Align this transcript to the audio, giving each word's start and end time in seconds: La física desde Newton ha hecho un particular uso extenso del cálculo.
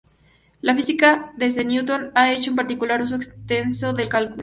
La 0.61 0.73
física 0.75 1.31
desde 1.37 1.63
Newton 1.63 2.09
ha 2.15 2.33
hecho 2.33 2.49
un 2.49 2.55
particular 2.55 2.99
uso 3.03 3.15
extenso 3.17 3.93
del 3.93 4.09
cálculo. 4.09 4.37